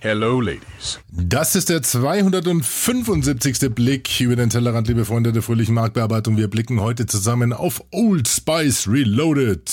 [0.00, 1.00] Hello, Ladies.
[1.10, 3.74] Das ist der 275.
[3.74, 6.36] Blick über den Tellerrand, liebe Freunde der fröhlichen Marktbearbeitung.
[6.36, 9.68] Wir blicken heute zusammen auf Old Spice Reloaded.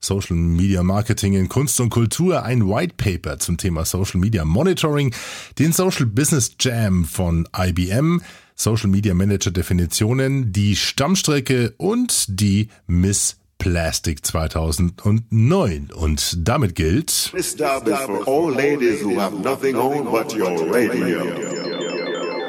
[0.00, 5.12] Social Media Marketing in Kunst und Kultur, ein White Paper zum Thema Social Media Monitoring,
[5.58, 8.22] den Social Business Jam von IBM,
[8.54, 15.90] Social Media Manager Definitionen, die Stammstrecke und die Miss Plastic 2009.
[15.94, 17.30] Und damit gilt.
[17.32, 21.22] This dub is for all ladies who have nothing on but your radio.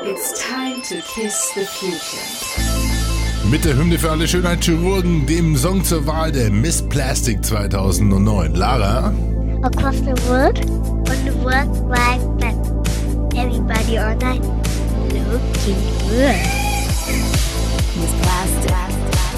[0.04, 2.26] It's time to kiss the future.
[3.52, 8.56] Mit der Hymne für alle Schönheitschirurgen, dem Song zur Wahl der Miss Plastic 2009.
[8.56, 9.14] Lara.
[9.64, 12.58] across the world on the World Wide Web.
[13.36, 14.42] Everybody online
[15.32, 16.42] looking good.
[18.00, 19.31] Miss Plastic.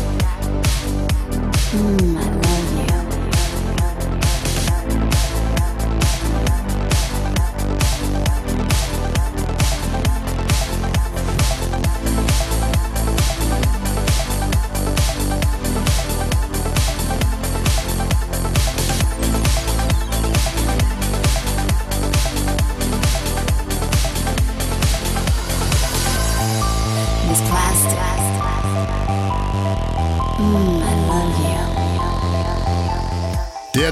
[1.74, 2.23] Mm,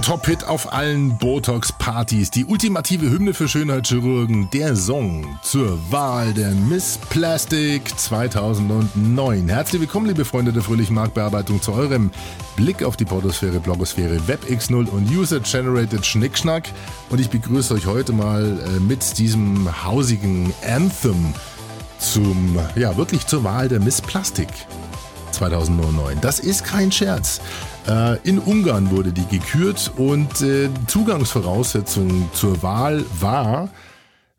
[0.01, 6.97] Top-Hit auf allen Botox-Partys, die ultimative Hymne für Schönheitschirurgen, der Song zur Wahl der Miss
[7.09, 9.47] Plastic 2009.
[9.47, 12.09] Herzlich willkommen, liebe Freunde der fröhlichen Marktbearbeitung, zu eurem
[12.55, 16.69] Blick auf die Portosphäre, Blogosphäre, WebX0 und User-Generated Schnickschnack.
[17.09, 21.33] Und ich begrüße euch heute mal äh, mit diesem hausigen Anthem
[21.99, 24.49] zum, ja, wirklich zur Wahl der Miss Plastic
[25.41, 26.21] 2009.
[26.21, 27.41] Das ist kein Scherz.
[27.87, 33.69] Äh, in Ungarn wurde die gekürt und äh, Zugangsvoraussetzung zur Wahl war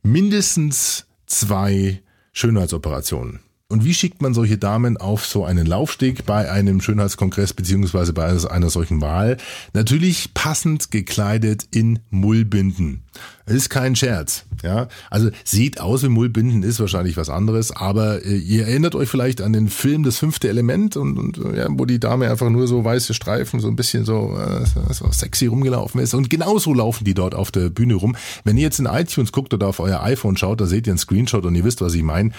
[0.05, 2.01] mindestens zwei
[2.33, 3.41] Schönheitsoperationen.
[3.69, 8.27] Und wie schickt man solche Damen auf so einen Laufsteg bei einem Schönheitskongress beziehungsweise bei
[8.27, 9.39] einer solchen Wahl?
[9.73, 13.03] Natürlich passend gekleidet in Mullbinden.
[13.47, 14.45] Ist kein Scherz.
[14.63, 19.09] Ja, also sieht aus wie Mullbinden, ist wahrscheinlich was anderes, aber äh, ihr erinnert euch
[19.09, 22.49] vielleicht an den Film Das fünfte Element und, und äh, ja, wo die Dame einfach
[22.49, 26.15] nur so weiße Streifen, so ein bisschen so, äh, so sexy rumgelaufen ist.
[26.15, 28.15] Und genauso laufen die dort auf der Bühne rum.
[28.45, 30.99] Wenn ihr jetzt in iTunes guckt oder auf euer iPhone schaut, da seht ihr einen
[30.99, 32.31] Screenshot und ihr wisst, was ich meine.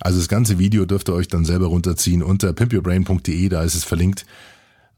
[0.00, 3.84] Also das ganze Video dürft ihr euch dann selber runterziehen unter pimpyourbrain.de, da ist es
[3.84, 4.26] verlinkt.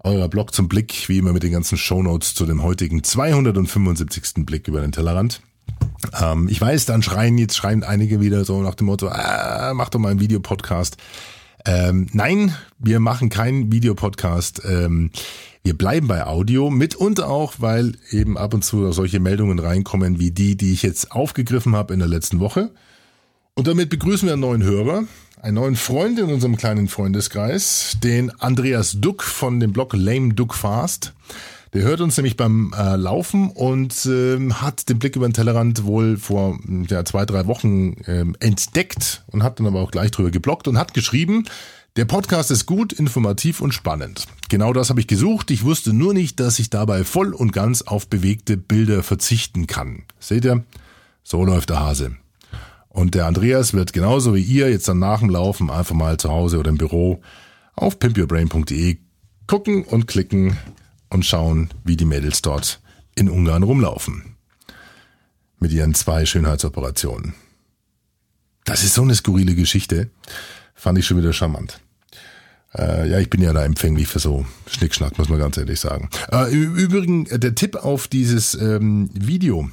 [0.05, 4.45] Euer Blog zum Blick, wie immer mit den ganzen Shownotes zu dem heutigen 275.
[4.45, 5.43] Blick über den Tellerrand.
[6.21, 9.89] Ähm, ich weiß, dann schreien jetzt schreien einige wieder so nach dem Motto, ah, mach
[9.89, 10.97] doch mal einen Videopodcast.
[11.65, 14.63] Ähm, nein, wir machen keinen Videopodcast.
[14.65, 15.11] Ähm,
[15.63, 20.33] wir bleiben bei Audio, mitunter auch, weil eben ab und zu solche Meldungen reinkommen wie
[20.33, 22.71] die, die ich jetzt aufgegriffen habe in der letzten Woche.
[23.55, 25.05] Und damit begrüßen wir einen neuen Hörer,
[25.41, 30.55] einen neuen Freund in unserem kleinen Freundeskreis, den Andreas Duck von dem Blog Lame Duck
[30.55, 31.13] Fast.
[31.73, 35.85] Der hört uns nämlich beim äh, Laufen und ähm, hat den Blick über den Tellerrand
[35.85, 40.31] wohl vor ja, zwei, drei Wochen ähm, entdeckt und hat dann aber auch gleich drüber
[40.31, 41.45] geblockt und hat geschrieben,
[41.97, 44.27] der Podcast ist gut, informativ und spannend.
[44.51, 45.51] Genau das habe ich gesucht.
[45.51, 50.05] Ich wusste nur nicht, dass ich dabei voll und ganz auf bewegte Bilder verzichten kann.
[50.19, 50.65] Seht ihr?
[51.23, 52.17] So läuft der Hase.
[52.89, 56.31] Und der Andreas wird genauso wie ihr jetzt dann nach dem Laufen einfach mal zu
[56.31, 57.23] Hause oder im Büro
[57.75, 58.99] auf pimpyourbrain.de
[59.47, 60.59] gucken und klicken
[61.13, 62.81] und schauen, wie die Mädels dort
[63.15, 64.37] in Ungarn rumlaufen.
[65.59, 67.35] Mit ihren zwei Schönheitsoperationen.
[68.65, 70.11] Das ist so eine skurrile Geschichte.
[70.75, 71.81] Fand ich schon wieder charmant.
[72.75, 76.09] Äh, ja, ich bin ja da empfänglich für so Schnickschnack, muss man ganz ehrlich sagen.
[76.33, 79.69] Äh, Im Übrigen, äh, der Tipp auf dieses ähm, Video,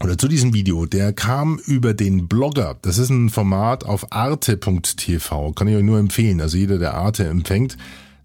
[0.00, 2.76] oder zu diesem Video, der kam über den Blogger.
[2.82, 5.52] Das ist ein Format auf arte.tv.
[5.52, 6.40] Kann ich euch nur empfehlen.
[6.40, 7.76] Also jeder, der Arte empfängt,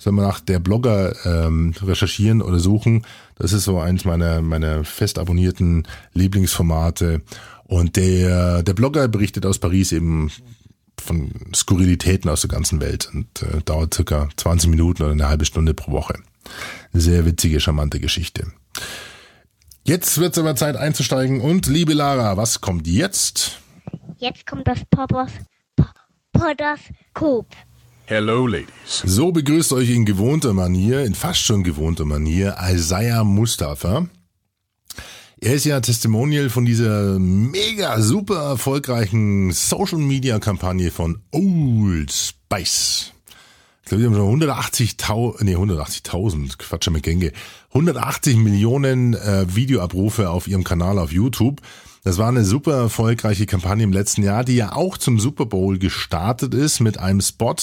[0.03, 3.05] soll mal nach der Blogger ähm, recherchieren oder suchen.
[3.35, 7.21] Das ist so eins meiner, meiner fest abonnierten Lieblingsformate.
[7.63, 10.29] Und der, der Blogger berichtet aus Paris eben
[10.99, 15.45] von Skurrilitäten aus der ganzen Welt und äh, dauert circa 20 Minuten oder eine halbe
[15.45, 16.15] Stunde pro Woche.
[16.91, 18.47] Sehr witzige, charmante Geschichte.
[19.85, 23.59] Jetzt wird es aber Zeit einzusteigen und liebe Lara, was kommt jetzt?
[24.17, 25.31] Jetzt kommt das Poppers
[26.33, 27.47] Podoskop.
[28.05, 29.01] Hello, Ladies.
[29.05, 34.09] So begrüßt euch in gewohnter Manier, in fast schon gewohnter Manier, Isaiah Mustafa.
[35.39, 43.12] Er ist ja Testimonial von dieser mega super erfolgreichen Social Media Kampagne von Old Spice.
[43.83, 47.33] Ich glaube, die haben schon 180.000, nee, 180.000, Quatsch mit Gänge,
[47.69, 51.61] 180 Millionen äh, Videoabrufe auf ihrem Kanal auf YouTube.
[52.05, 55.79] Das war eine super erfolgreiche Kampagne im letzten Jahr, die ja auch zum Super Bowl
[55.79, 57.55] gestartet ist mit einem Spot,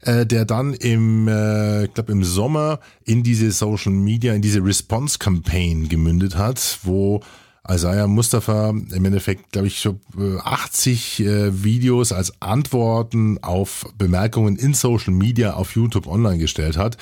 [0.00, 4.64] äh, der dann im, äh, ich glaube im Sommer in diese Social Media, in diese
[4.64, 7.20] Response Campaign gemündet hat, wo
[7.70, 10.00] Isaiah Mustafa im Endeffekt, glaube ich, so
[10.42, 16.96] 80 äh, Videos als Antworten auf Bemerkungen in Social Media auf YouTube online gestellt hat.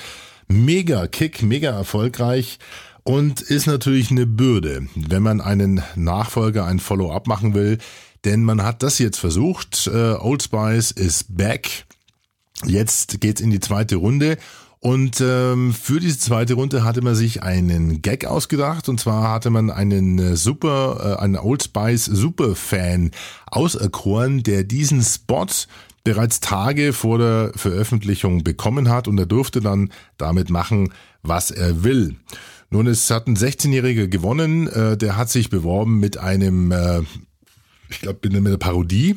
[0.49, 2.59] Mega Kick, mega erfolgreich
[3.03, 7.79] und ist natürlich eine Bürde, wenn man einen Nachfolger, ein Follow-up machen will.
[8.25, 9.87] Denn man hat das jetzt versucht.
[9.87, 11.87] Äh, Old Spice ist back.
[12.67, 14.37] Jetzt geht's in die zweite Runde.
[14.80, 18.88] Und ähm, für diese zweite Runde hatte man sich einen Gag ausgedacht.
[18.88, 23.10] Und zwar hatte man einen äh, super, äh, einen Old Spice Superfan
[23.46, 25.46] auserkoren, der diesen Spot
[26.04, 30.92] bereits Tage vor der Veröffentlichung bekommen hat und er durfte dann damit machen,
[31.22, 32.16] was er will.
[32.70, 37.00] Nun, es hat ein 16-Jähriger gewonnen, äh, der hat sich beworben mit einem, äh,
[37.88, 39.16] ich glaube, mit einer Parodie.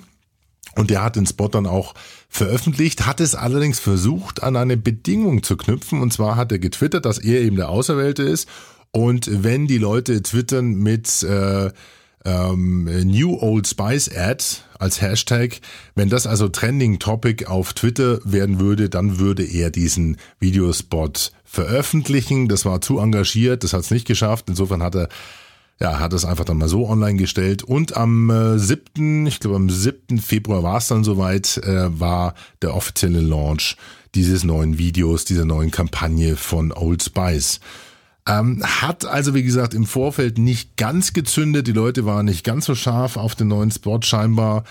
[0.76, 1.94] Und der hat den Spot dann auch
[2.32, 6.02] veröffentlicht, hat es allerdings versucht, an eine Bedingung zu knüpfen.
[6.02, 8.48] Und zwar hat er getwittert, dass er eben der Auserwählte ist.
[8.92, 11.72] Und wenn die Leute twittern mit äh,
[12.26, 14.44] ähm, New Old Spice Ad
[14.78, 15.60] als Hashtag.
[15.96, 22.48] Wenn das also Trending Topic auf Twitter werden würde, dann würde er diesen Videospot veröffentlichen.
[22.48, 24.46] Das war zu engagiert, das hat es nicht geschafft.
[24.50, 25.10] Insofern hat er
[25.82, 27.64] ja, hat es einfach dann mal so online gestellt.
[27.64, 30.20] Und am äh, 7., ich glaube am 7.
[30.20, 33.78] Februar war es dann soweit, äh, war der offizielle Launch
[34.14, 37.62] dieses neuen Videos, dieser neuen Kampagne von Old Spice.
[38.28, 41.66] Ähm, hat also, wie gesagt, im Vorfeld nicht ganz gezündet.
[41.66, 44.64] Die Leute waren nicht ganz so scharf auf den neuen Spot scheinbar.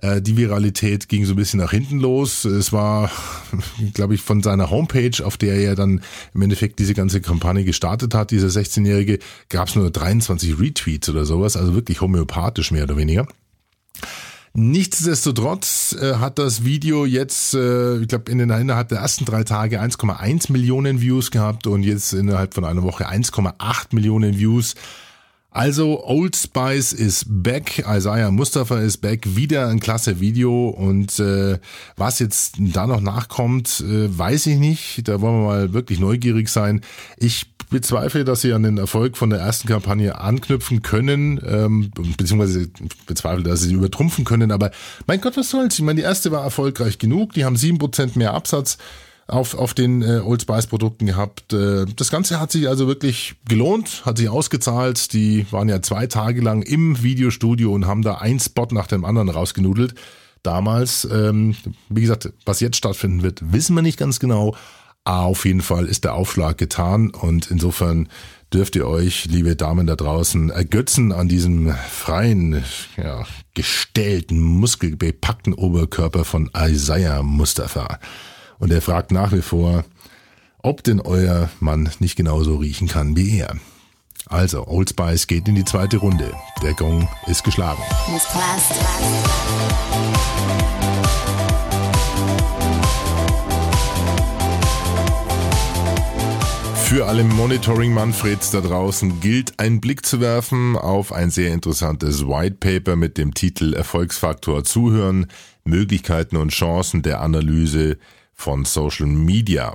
[0.00, 2.44] Äh, die Viralität ging so ein bisschen nach hinten los.
[2.44, 3.10] Es war,
[3.94, 6.02] glaube ich, von seiner Homepage, auf der er dann
[6.34, 9.18] im Endeffekt diese ganze Kampagne gestartet hat, dieser 16-Jährige,
[9.48, 13.26] gab es nur 23 Retweets oder sowas, also wirklich homöopathisch mehr oder weniger.
[14.54, 19.44] Nichtsdestotrotz äh, hat das Video jetzt, äh, ich glaube, in den, innerhalb der ersten drei
[19.44, 24.74] Tage 1,1 Millionen Views gehabt und jetzt innerhalb von einer Woche 1,8 Millionen Views.
[25.50, 31.58] Also Old Spice ist back, Isaiah Mustafa ist back, wieder ein klasse Video und äh,
[31.96, 35.08] was jetzt da noch nachkommt, äh, weiß ich nicht.
[35.08, 36.82] Da wollen wir mal wirklich neugierig sein.
[37.16, 42.68] Ich bezweifle, dass sie an den Erfolg von der ersten Kampagne anknüpfen können, ähm, beziehungsweise
[43.06, 44.52] bezweifle, dass sie übertrumpfen können.
[44.52, 44.70] Aber
[45.06, 45.74] mein Gott, was soll's?
[45.74, 47.32] Ich meine, die erste war erfolgreich genug.
[47.32, 48.76] Die haben sieben Prozent mehr Absatz
[49.28, 51.52] auf, auf den äh, Old Spice Produkten gehabt.
[51.52, 55.12] Äh, das Ganze hat sich also wirklich gelohnt, hat sich ausgezahlt.
[55.12, 59.04] Die waren ja zwei Tage lang im Videostudio und haben da ein Spot nach dem
[59.04, 59.94] anderen rausgenudelt.
[60.42, 61.56] Damals, ähm,
[61.88, 64.56] wie gesagt, was jetzt stattfinden wird, wissen wir nicht ganz genau.
[65.04, 68.08] Auf jeden Fall ist der Aufschlag getan und insofern
[68.52, 72.62] dürft ihr euch, liebe Damen da draußen, ergötzen an diesem freien,
[72.96, 77.98] ja, gestellten, muskelbepackten Oberkörper von Isaiah Mustafa.
[78.58, 79.84] Und er fragt nach wie vor,
[80.62, 83.56] ob denn euer Mann nicht genauso riechen kann wie er.
[84.26, 86.32] Also, Old Spice geht in die zweite Runde.
[86.62, 87.82] Der Gong ist geschlagen.
[96.84, 102.56] Für alle Monitoring-Manfreds da draußen gilt ein Blick zu werfen auf ein sehr interessantes White
[102.60, 105.26] Paper mit dem Titel Erfolgsfaktor Zuhören,
[105.64, 107.98] Möglichkeiten und Chancen der Analyse
[108.38, 109.74] von Social Media.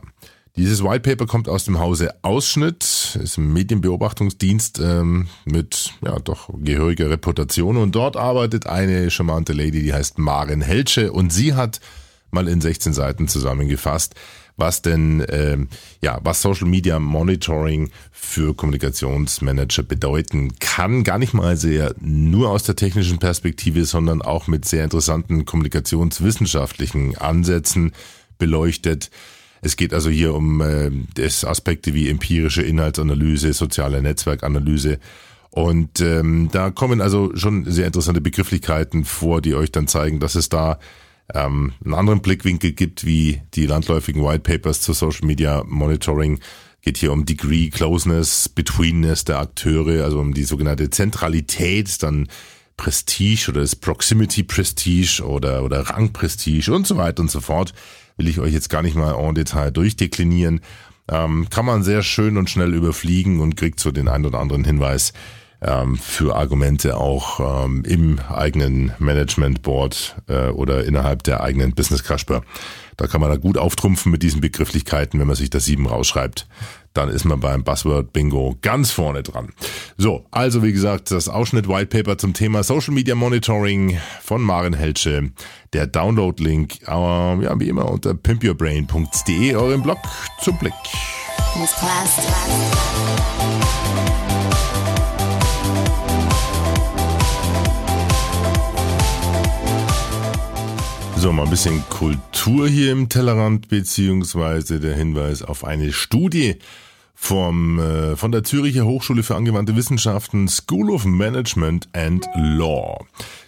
[0.56, 6.50] Dieses White Paper kommt aus dem Hause Ausschnitt, ist ein Medienbeobachtungsdienst ähm, mit ja doch
[6.60, 11.82] gehöriger Reputation und dort arbeitet eine charmante Lady, die heißt Maren Helsche und sie hat
[12.32, 14.16] mal in 16 Seiten zusammengefasst,
[14.56, 15.68] was denn ähm,
[16.02, 21.04] ja was Social Media Monitoring für Kommunikationsmanager bedeuten kann.
[21.04, 27.18] Gar nicht mal sehr nur aus der technischen Perspektive, sondern auch mit sehr interessanten kommunikationswissenschaftlichen
[27.18, 27.92] Ansätzen
[28.44, 29.10] beleuchtet.
[29.62, 35.00] Es geht also hier um äh, das Aspekte wie empirische Inhaltsanalyse, soziale Netzwerkanalyse.
[35.50, 40.36] Und ähm, da kommen also schon sehr interessante Begrifflichkeiten vor, die euch dann zeigen, dass
[40.36, 40.78] es da
[41.34, 46.40] ähm, einen anderen Blickwinkel gibt, wie die landläufigen White Papers zu Social Media Monitoring.
[46.82, 52.28] Geht hier um Degree, Closeness, Betweenness der Akteure, also um die sogenannte Zentralität, dann
[52.76, 57.74] Prestige oder das Proximity Prestige oder, oder Rang Prestige und so weiter und so fort.
[58.18, 60.62] Will ich euch jetzt gar nicht mal en Detail durchdeklinieren.
[61.10, 64.64] Ähm, kann man sehr schön und schnell überfliegen und kriegt so den ein oder anderen
[64.64, 65.14] Hinweis,
[65.64, 72.04] ähm, für Argumente auch ähm, im eigenen Management Board äh, oder innerhalb der eigenen Business
[72.04, 72.44] Casper.
[72.98, 76.48] Da kann man da gut auftrumpfen mit diesen Begrifflichkeiten, wenn man sich das sieben rausschreibt.
[76.94, 79.50] Dann ist man beim Buzzword Bingo ganz vorne dran.
[79.98, 84.74] So, also wie gesagt, das Ausschnitt White Paper zum Thema Social Media Monitoring von Maren
[84.74, 85.32] Helsche.
[85.74, 89.98] Der Download-Link, aber ja, wie immer unter pimpyourbrain.de, eurem Blog
[90.42, 90.74] zum Blick.
[91.60, 92.26] Miss Plastic.
[101.24, 106.58] So, mal ein bisschen Kultur hier im Tellerrand, beziehungsweise der Hinweis auf eine Studie
[107.16, 113.06] vom, äh, von der Züricher Hochschule für angewandte Wissenschaften School of Management and Law.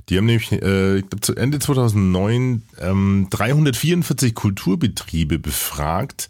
[0.07, 6.29] Die haben nämlich äh, zu Ende 2009 ähm, 344 Kulturbetriebe befragt,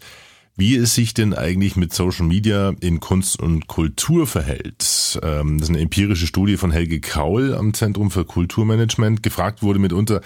[0.56, 5.20] wie es sich denn eigentlich mit Social Media in Kunst und Kultur verhält.
[5.22, 9.22] Ähm, das ist eine empirische Studie von Helge Kaul am Zentrum für Kulturmanagement.
[9.22, 10.22] Gefragt wurde mitunter,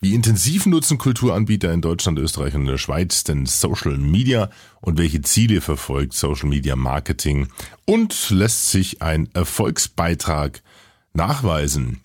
[0.00, 4.50] wie intensiv nutzen Kulturanbieter in Deutschland, Österreich und der Schweiz denn Social Media
[4.80, 7.48] und welche Ziele verfolgt Social Media Marketing
[7.84, 10.62] und lässt sich ein Erfolgsbeitrag
[11.14, 12.00] nachweisen?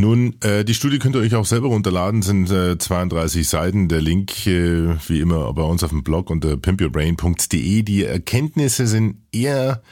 [0.00, 3.88] Nun, äh, die Studie könnt ihr euch auch selber runterladen, sind äh, 32 Seiten.
[3.88, 7.82] Der Link, äh, wie immer, bei uns auf dem Blog unter pimpyourbrain.de.
[7.82, 9.82] Die Erkenntnisse sind eher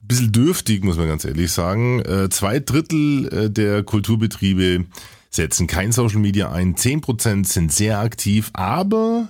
[0.00, 2.00] ein bisschen dürftig, muss man ganz ehrlich sagen.
[2.00, 4.86] Äh, zwei Drittel äh, der Kulturbetriebe
[5.36, 9.28] setzen kein Social Media ein, 10% sind sehr aktiv, aber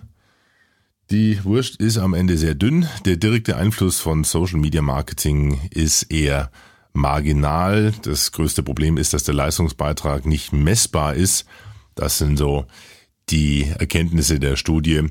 [1.11, 2.89] die Wurst ist am Ende sehr dünn.
[3.05, 6.51] Der direkte Einfluss von Social Media Marketing ist eher
[6.93, 7.93] marginal.
[8.03, 11.47] Das größte Problem ist, dass der Leistungsbeitrag nicht messbar ist.
[11.95, 12.67] Das sind so
[13.29, 15.03] die Erkenntnisse der Studie.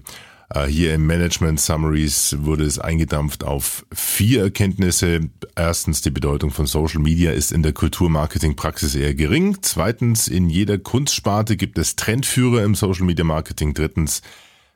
[0.49, 5.29] Äh, hier im Management Summaries wurde es eingedampft auf vier Erkenntnisse.
[5.55, 9.57] Erstens, die Bedeutung von Social Media ist in der Kulturmarketing-Praxis eher gering.
[9.61, 13.73] Zweitens, in jeder Kunstsparte gibt es Trendführer im Social Media Marketing.
[13.73, 14.21] Drittens,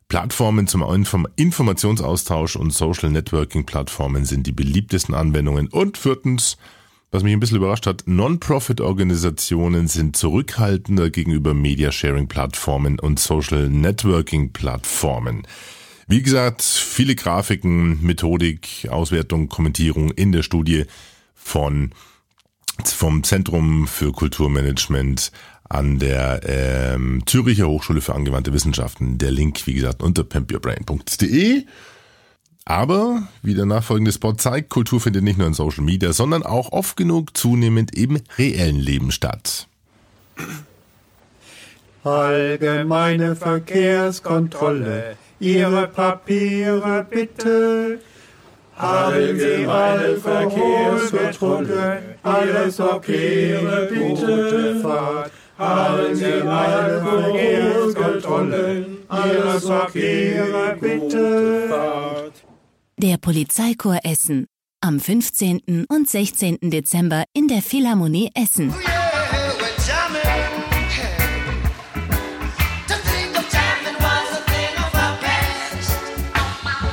[0.08, 5.68] Plattformen zum Informationsaustausch und Social Networking Plattformen sind die beliebtesten Anwendungen.
[5.68, 6.58] Und viertens,
[7.12, 15.48] was mich ein bisschen überrascht hat, Non-Profit-Organisationen sind zurückhaltender gegenüber Media-Sharing-Plattformen und Social-Networking-Plattformen.
[16.08, 20.86] Wie gesagt, viele Grafiken, Methodik, Auswertung, Kommentierung in der Studie
[21.34, 21.96] von
[22.86, 25.32] vom Zentrum für Kulturmanagement
[25.68, 29.18] an der ähm, Züricher Hochschule für angewandte Wissenschaften.
[29.18, 31.66] Der Link, wie gesagt, unter pimpyourbrain.de.
[32.66, 36.72] Aber, wie der nachfolgende Spot zeigt, Kultur findet nicht nur in Social Media, sondern auch
[36.72, 39.68] oft genug zunehmend im reellen Leben statt.
[42.04, 48.00] Allgemeine Verkehrskontrolle, Ihre Papiere bitte.
[48.78, 54.80] Allgemeine Verkehrskontrolle, Ihre Papiere bitte.
[54.82, 55.32] Fahrt.
[55.58, 61.68] Allgemeine Verkehrskontrolle, Ihre Papiere bitte.
[61.68, 62.29] Fahrt.
[63.02, 64.48] Der Polizeichor Essen.
[64.82, 65.86] Am 15.
[65.88, 66.58] und 16.
[66.64, 68.76] Dezember in der Philharmonie Essen.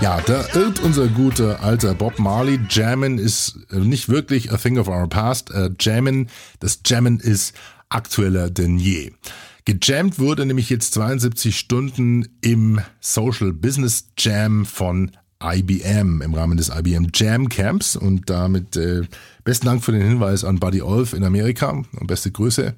[0.00, 2.60] Ja, da irrt unser guter alter Bob Marley.
[2.70, 5.50] Jammin ist nicht wirklich a thing of our past.
[5.50, 6.28] Äh, Jammin,
[6.60, 7.52] das Jammin ist
[7.88, 9.10] aktueller denn je.
[9.64, 15.10] Gejammt wurde nämlich jetzt 72 Stunden im Social Business Jam von
[15.42, 19.02] IBM im Rahmen des IBM Jam Camps und damit äh,
[19.44, 22.74] besten Dank für den Hinweis an Buddy Olf in Amerika und beste Grüße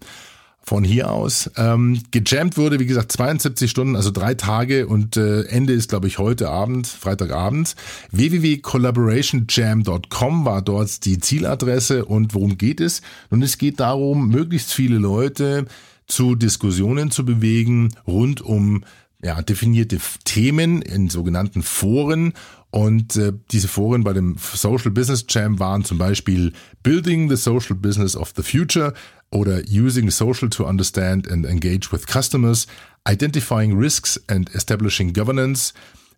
[0.69, 1.51] von hier aus.
[1.57, 6.09] Ähm, gejammt wurde, wie gesagt, 72 Stunden, also drei Tage und äh, Ende ist, glaube
[6.09, 7.75] ich, heute Abend, Freitagabend.
[8.13, 13.01] www.collaborationjam.com war dort die Zieladresse und worum geht es?
[13.31, 15.65] Nun, es geht darum, möglichst viele Leute
[16.07, 18.85] zu Diskussionen zu bewegen rund um
[19.23, 22.33] ja, definierte Themen in sogenannten Foren.
[22.71, 27.77] Und äh, diese Foren bei dem Social Business Jam waren zum Beispiel Building the Social
[27.77, 28.93] Business of the Future
[29.31, 32.67] oder Using Social to Understand and Engage with Customers,
[33.09, 35.73] Identifying Risks and Establishing Governance,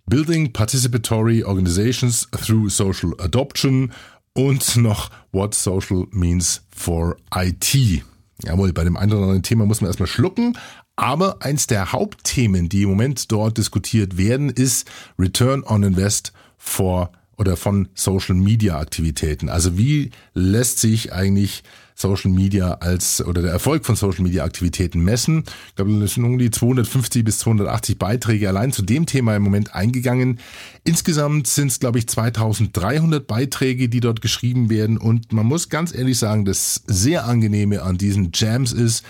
[0.06, 3.92] Building Participatory Organizations through Social Adoption
[4.34, 8.02] und noch What Social Means for IT.
[8.44, 10.56] Jawohl, bei dem einen oder anderen Thema muss man erstmal schlucken,
[11.00, 14.86] aber eins der Hauptthemen, die im Moment dort diskutiert werden, ist
[15.18, 19.48] Return on Invest for oder von Social Media Aktivitäten.
[19.48, 21.62] Also wie lässt sich eigentlich
[21.94, 25.44] Social Media als oder der Erfolg von Social Media Aktivitäten messen?
[25.68, 29.42] Ich glaube, es sind um die 250 bis 280 Beiträge allein zu dem Thema im
[29.42, 30.38] Moment eingegangen.
[30.84, 34.98] Insgesamt sind es, glaube ich, 2300 Beiträge, die dort geschrieben werden.
[34.98, 39.02] Und man muss ganz ehrlich sagen, das sehr angenehme an diesen Jams ist,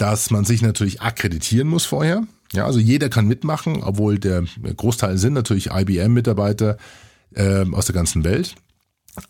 [0.00, 2.22] dass man sich natürlich akkreditieren muss vorher.
[2.52, 4.44] Ja, also jeder kann mitmachen, obwohl der
[4.76, 6.78] Großteil sind natürlich IBM-Mitarbeiter,
[7.36, 8.54] ähm, aus der ganzen Welt.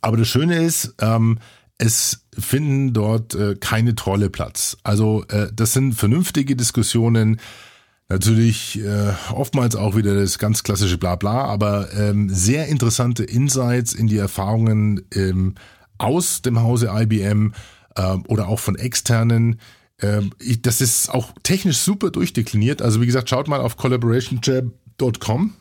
[0.01, 1.39] Aber das Schöne ist, ähm,
[1.77, 4.77] es finden dort äh, keine Trolle Platz.
[4.85, 7.41] Also äh, das sind vernünftige Diskussionen,
[8.09, 14.07] natürlich äh, oftmals auch wieder das ganz klassische Blabla, aber ähm, sehr interessante Insights in
[14.07, 15.57] die Erfahrungen ähm,
[15.99, 17.55] aus dem Hause IBM
[17.97, 19.59] ähm, oder auch von externen.
[20.03, 22.83] Ähm, das ist auch technisch super durchdekliniert.
[22.83, 25.55] Also wie gesagt, schaut mal auf collaborationjab.com.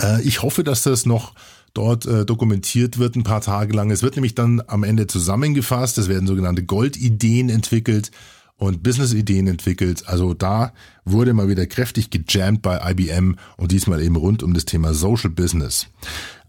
[0.00, 1.34] Äh, ich hoffe, dass das noch
[1.74, 3.90] dort äh, dokumentiert wird ein paar Tage lang.
[3.90, 5.98] Es wird nämlich dann am Ende zusammengefasst.
[5.98, 8.10] Es werden sogenannte Goldideen entwickelt
[8.56, 10.08] und Business-Ideen entwickelt.
[10.08, 10.72] Also da
[11.04, 15.30] wurde mal wieder kräftig gejammt bei IBM und diesmal eben rund um das Thema Social
[15.30, 15.86] Business.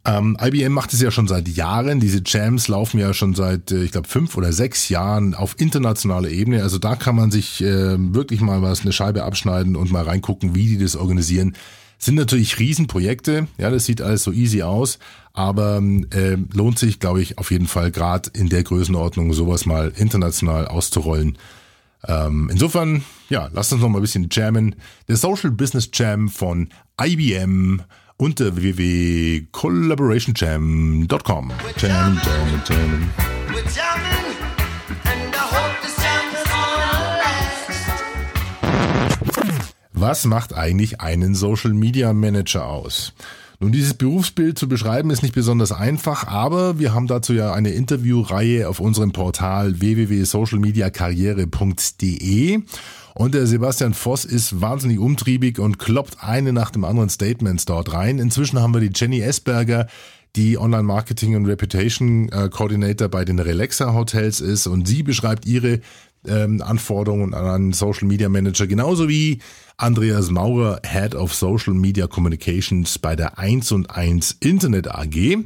[0.10, 2.00] Ähm, IBM macht es ja schon seit Jahren.
[2.00, 6.30] Diese Jams laufen ja schon seit, äh, ich glaube, fünf oder sechs Jahren auf internationaler
[6.30, 6.64] Ebene.
[6.64, 10.56] Also da kann man sich äh, wirklich mal was, eine Scheibe abschneiden und mal reingucken,
[10.56, 11.56] wie die das organisieren.
[12.00, 15.00] Sind natürlich Riesenprojekte, ja, das sieht alles so easy aus,
[15.34, 19.92] aber äh, lohnt sich, glaube ich, auf jeden Fall gerade in der Größenordnung sowas mal
[19.98, 21.38] international auszurollen.
[22.08, 24.76] Ähm, insofern, ja, lasst uns noch mal ein bisschen jammen.
[25.10, 27.82] Der Social Business Jam von IBM
[28.20, 31.52] unter www.collaborationjam.com.
[31.78, 33.10] Jam, jam, jam.
[39.94, 43.14] Was macht eigentlich einen Social Media Manager aus?
[43.62, 47.72] Nun, dieses Berufsbild zu beschreiben ist nicht besonders einfach, aber wir haben dazu ja eine
[47.72, 52.62] Interviewreihe auf unserem Portal www.socialmediakarriere.de
[53.16, 57.94] und der Sebastian Voss ist wahnsinnig umtriebig und kloppt eine nach dem anderen Statements dort
[57.94, 58.20] rein.
[58.20, 59.88] Inzwischen haben wir die Jenny Esberger,
[60.36, 65.46] die Online Marketing und Reputation äh, Coordinator bei den Relaxa Hotels ist und sie beschreibt
[65.46, 65.82] ihre
[66.28, 69.40] ähm, Anforderungen an einen Social Media Manager, genauso wie
[69.78, 75.38] Andreas Maurer, Head of Social Media Communications bei der 1 und 1 Internet AG.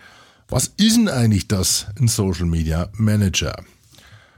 [0.48, 3.54] Was ist denn eigentlich das, ein Social Media Manager?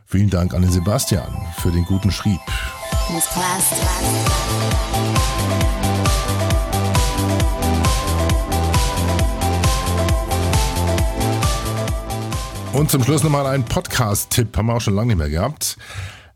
[0.06, 2.40] Vielen Dank an den Sebastian für den guten Schrieb.
[3.14, 3.88] Miss Plastic.
[12.72, 15.76] Und zum Schluss nochmal ein Podcast-Tipp, haben wir auch schon lange nicht mehr gehabt.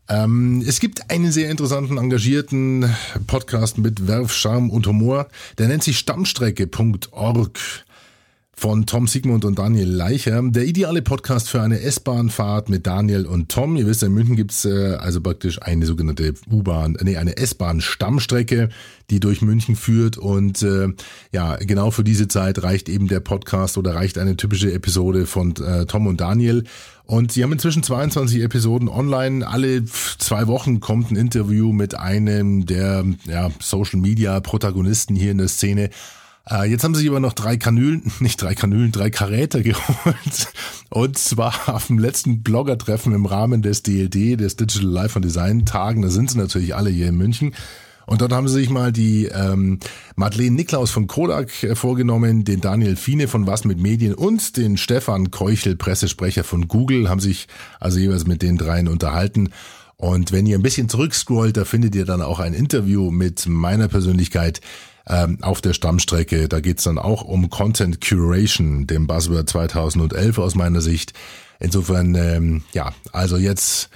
[0.07, 2.93] Ähm, es gibt einen sehr interessanten, engagierten
[3.25, 5.27] Podcast mit Werf, Charme und Humor.
[5.57, 7.59] Der nennt sich Stammstrecke.org
[8.59, 10.41] von Tom Sigmund und Daniel Leicher.
[10.41, 13.75] Der ideale Podcast für eine S-Bahn-Fahrt mit Daniel und Tom.
[13.75, 18.69] Ihr wisst, in München gibt's äh, also praktisch eine sogenannte U-Bahn, nee, eine S-Bahn-Stammstrecke,
[19.11, 20.17] die durch München führt.
[20.17, 20.87] Und äh,
[21.31, 25.53] ja, genau für diese Zeit reicht eben der Podcast oder reicht eine typische Episode von
[25.57, 26.63] äh, Tom und Daniel.
[27.05, 29.47] Und sie haben inzwischen 22 Episoden online.
[29.47, 35.37] Alle zwei Wochen kommt ein Interview mit einem der ja, Social Media Protagonisten hier in
[35.37, 35.91] der Szene.
[36.49, 40.47] Äh, jetzt haben sie sich aber noch drei Kanülen, nicht drei Kanülen, drei Karäter geholt.
[40.89, 45.65] Und zwar auf dem letzten Blogger-Treffen im Rahmen des DLD, des Digital Life and Design
[45.65, 46.01] Tagen.
[46.01, 47.53] Da sind sie natürlich alle hier in München.
[48.05, 49.79] Und dort haben sie sich mal die ähm,
[50.15, 54.77] Madeleine Niklaus von Kodak äh, vorgenommen, den Daniel Fiene von Was mit Medien und den
[54.77, 57.47] Stefan Keuchel, Pressesprecher von Google, haben sich
[57.81, 59.49] also jeweils mit den dreien unterhalten.
[59.97, 63.89] Und wenn ihr ein bisschen zurückscrollt, da findet ihr dann auch ein Interview mit meiner
[63.89, 64.61] Persönlichkeit
[65.09, 66.47] ähm, auf der Stammstrecke.
[66.47, 71.13] Da geht's dann auch um Content Curation, dem Buzzword 2011 aus meiner Sicht.
[71.59, 73.89] Insofern, ähm, ja, also jetzt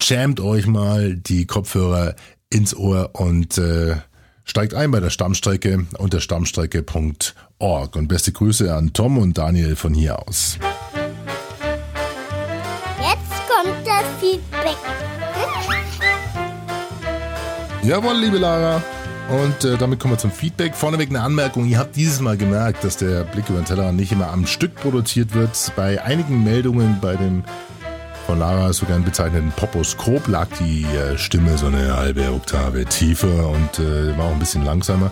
[0.00, 2.14] jammt euch mal die Kopfhörer
[2.50, 3.96] ins Ohr und äh,
[4.44, 7.96] steigt ein bei der Stammstrecke unter stammstrecke.org.
[7.96, 10.58] Und beste Grüße an Tom und Daniel von hier aus.
[13.00, 14.76] Jetzt kommt das Feedback.
[17.82, 18.82] Jawohl, liebe Lara.
[19.30, 20.74] Und äh, damit kommen wir zum Feedback.
[20.74, 21.66] Vorneweg eine Anmerkung.
[21.66, 24.74] Ihr habt dieses Mal gemerkt, dass der Blick über den Tellerrand nicht immer am Stück
[24.74, 25.72] produziert wird.
[25.76, 27.42] Bei einigen Meldungen bei dem
[28.26, 33.50] von Lara so gern bezeichneten Poposkop lag die äh, Stimme so eine halbe Oktave tiefer
[33.50, 35.10] und äh, war auch ein bisschen langsamer.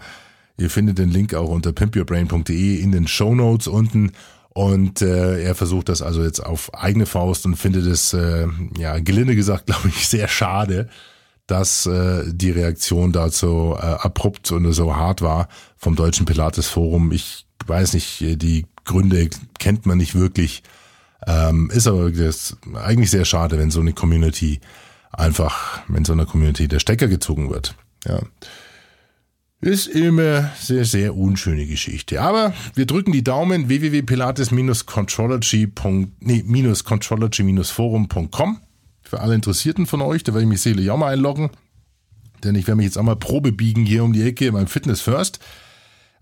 [0.60, 4.12] Ihr findet den Link auch unter pimpyourbrain.de in den Show Notes unten.
[4.50, 8.98] Und äh, er versucht das also jetzt auf eigene Faust und findet es, äh, ja,
[9.00, 10.90] gelinde gesagt, glaube ich, sehr schade,
[11.46, 17.12] dass äh, die Reaktion dazu äh, abrupt und so hart war vom Deutschen Pilates Forum.
[17.12, 20.64] Ich weiß nicht, die Gründe kennt man nicht wirklich.
[21.26, 24.60] Ähm, ist aber das eigentlich sehr schade, wenn so eine Community
[25.12, 27.76] einfach, wenn so einer Community der Stecker gezogen wird.
[28.06, 28.20] Ja.
[29.60, 32.22] Ist immer sehr, sehr unschöne Geschichte.
[32.22, 35.72] Aber wir drücken die Daumen www.pilates-contrology
[36.20, 38.62] nee, contrology-forum.com
[39.02, 40.24] für alle Interessierten von euch.
[40.24, 41.50] Da werde ich mich sicherlich auch mal einloggen.
[42.44, 45.02] Denn ich werde mich jetzt auch mal Probe biegen hier um die Ecke beim Fitness
[45.02, 45.40] First.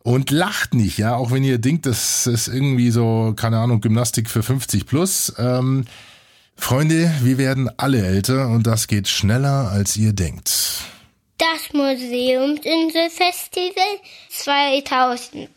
[0.06, 4.30] Und lacht nicht, ja, auch wenn ihr denkt, das ist irgendwie so, keine Ahnung, Gymnastik
[4.30, 5.34] für 50 plus.
[5.40, 5.86] Ähm,
[6.56, 10.84] Freunde, wir werden alle älter und das geht schneller, als ihr denkt.
[11.40, 13.84] Das Museumsinselfestival
[14.30, 15.50] 2003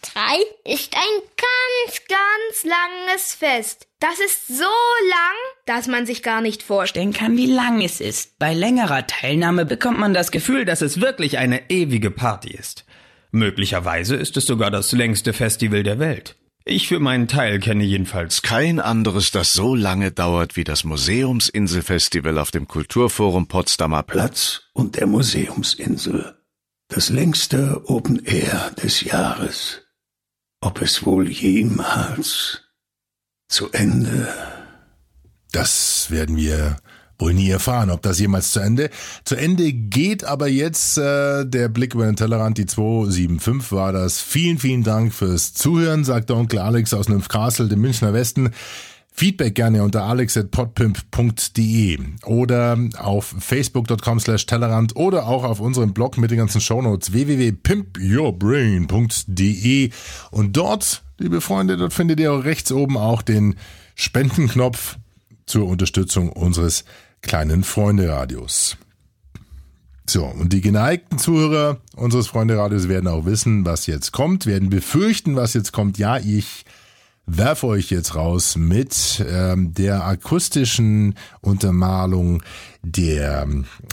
[0.65, 3.87] ist ein ganz, ganz langes Fest.
[4.01, 8.39] Das ist so lang, dass man sich gar nicht vorstellen kann, wie lang es ist.
[8.39, 12.87] Bei längerer Teilnahme bekommt man das Gefühl, dass es wirklich eine ewige Party ist.
[13.31, 16.37] Möglicherweise ist es sogar das längste Festival der Welt.
[16.65, 22.39] Ich für meinen Teil kenne jedenfalls kein anderes, das so lange dauert wie das Museumsinselfestival
[22.39, 26.37] auf dem Kulturforum Potsdamer Platz und der Museumsinsel.
[26.89, 29.83] Das längste Open Air des Jahres.
[30.61, 32.65] Ob es wohl jemals
[33.49, 34.29] zu Ende?
[35.53, 36.77] Das werden wir
[37.19, 38.91] wohl nie erfahren, ob das jemals zu Ende.
[39.25, 44.21] Zu Ende geht aber jetzt äh, der Blick über den Tellerrand, die 275 war das.
[44.21, 48.51] Vielen, vielen Dank fürs Zuhören, sagt der Onkel Alex aus Nymph Castle, dem Münchner Westen.
[49.19, 56.31] Feedback gerne unter alex.podpimp.de oder auf facebook.com slash Tellerrand oder auch auf unserem Blog mit
[56.31, 59.91] den ganzen Shownotes www.pimpyourbrain.de
[60.31, 63.57] und dort, liebe Freunde, dort findet ihr auch rechts oben auch den
[63.97, 64.99] Spendenknopf
[65.47, 66.85] zur Unterstützung unseres
[67.23, 68.77] kleinen Freunde-Radios.
[70.09, 75.37] So, und die geneigten Zuhörer unseres Freunde-Radios werden auch wissen, was jetzt kommt, werden befürchten,
[75.37, 75.99] was jetzt kommt.
[75.99, 76.65] Ja, ich
[77.27, 82.43] werfe euch jetzt raus mit ähm, der akustischen Untermalung
[82.83, 83.47] der,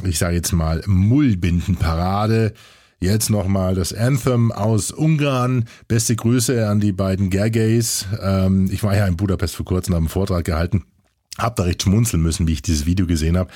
[0.05, 2.53] ich sage jetzt mal, Mullbindenparade.
[3.01, 5.65] Jetzt nochmal das Anthem aus Ungarn.
[5.89, 8.05] Beste Grüße an die beiden Gergays.
[8.21, 10.85] Ähm, ich war ja in Budapest vor kurzem, habe einen Vortrag gehalten.
[11.37, 13.51] Hab da recht schmunzeln müssen, wie ich dieses Video gesehen habe.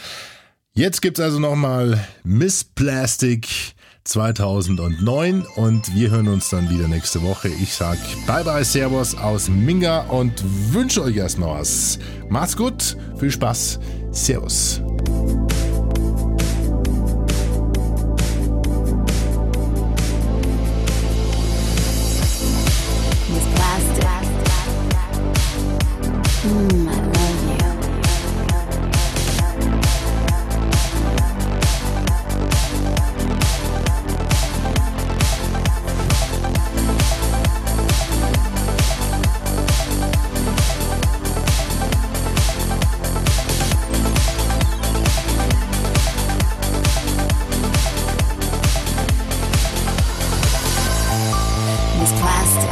[0.74, 3.48] Jetzt gibt's also nochmal Miss Plastic
[4.04, 7.50] 2009 und wir hören uns dann wieder nächste Woche.
[7.50, 12.00] Ich sag bye bye Servus aus Minga und wünsche euch erstmal was.
[12.30, 13.80] Macht's gut, viel Spaß,
[14.12, 14.82] Servus.